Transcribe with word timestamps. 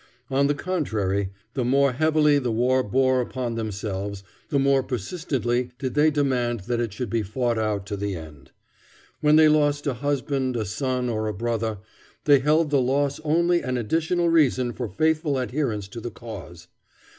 On 0.31 0.47
the 0.47 0.55
contrary, 0.55 1.29
the 1.53 1.63
more 1.63 1.91
heavily 1.91 2.39
the 2.39 2.51
war 2.51 2.81
bore 2.81 3.21
upon 3.21 3.53
themselves, 3.53 4.23
the 4.49 4.57
more 4.57 4.81
persistently 4.81 5.69
did 5.77 5.93
they 5.93 6.09
demand 6.09 6.61
that 6.61 6.79
it 6.79 6.91
should 6.91 7.11
be 7.11 7.21
fought 7.21 7.59
out 7.59 7.85
to 7.85 7.95
the 7.95 8.15
end. 8.15 8.49
When 9.19 9.35
they 9.35 9.47
lost 9.47 9.85
a 9.85 9.93
husband, 9.93 10.55
a 10.57 10.65
son, 10.65 11.07
or 11.07 11.27
a 11.27 11.35
brother, 11.35 11.77
they 12.23 12.39
held 12.39 12.71
the 12.71 12.81
loss 12.81 13.19
only 13.19 13.61
an 13.61 13.77
additional 13.77 14.27
reason 14.27 14.73
for 14.73 14.89
faithful 14.89 15.37
adherence 15.37 15.87
to 15.89 15.99
the 16.01 16.09
cause. 16.09 16.67